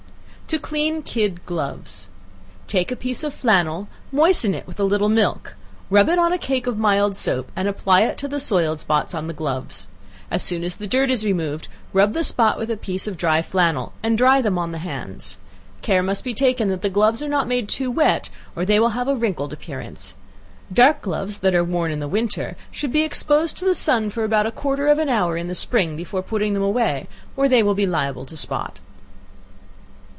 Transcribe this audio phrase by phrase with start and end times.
[0.51, 2.09] To Clean Kid Gloves.
[2.67, 5.55] Take a piece of flannel; moisten it with a little milk;
[5.89, 9.15] rub it on a cake of mild soap, and apply it to the soiled spots
[9.15, 9.87] on the gloves;
[10.29, 13.19] as soon as the dirt is removed, rub the spot with a dry piece of
[13.49, 15.37] flannel, and dry them on the hands.
[15.81, 18.89] Care must be taken that the gloves are not made too wet, or they will
[18.89, 20.15] have a wrinkled appearance.
[20.73, 24.45] Dark gloves that are worn in winter, should be exposed to the sun for about
[24.45, 27.07] a quarter of an hour in the spring, before putting them away,
[27.37, 28.79] or they will be liable to spot.